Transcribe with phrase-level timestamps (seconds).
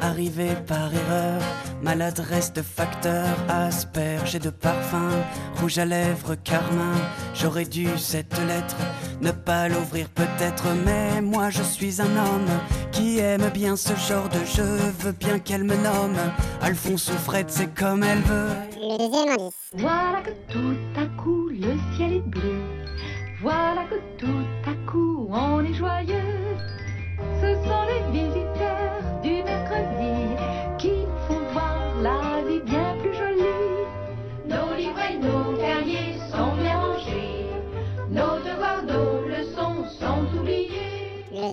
[0.00, 1.40] arrivée par erreur.
[1.82, 5.10] Maladresse de facteur, asperge et de parfum,
[5.60, 6.94] rouge à lèvres, carmin.
[7.34, 8.76] J'aurais dû cette lettre
[9.20, 12.48] ne pas l'ouvrir peut-être, mais moi je suis un homme
[12.92, 14.78] qui aime bien ce genre de jeu.
[15.00, 16.16] Veux bien qu'elle me nomme
[16.62, 18.50] Alphonse ou Fred, c'est comme elle veut.
[18.76, 19.54] Le deuxième indice.
[19.74, 21.07] Voilà que tout à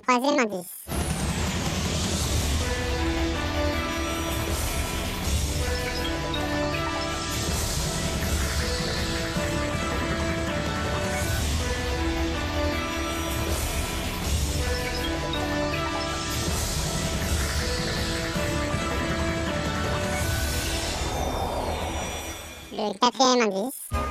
[0.00, 0.70] troisième indice.
[22.76, 24.03] Le quatrième indice.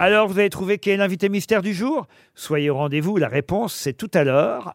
[0.00, 2.06] Alors, vous avez trouvé qui est l'invité mystère du jour?
[2.34, 4.74] Soyez au rendez-vous, la réponse c'est tout à l'heure,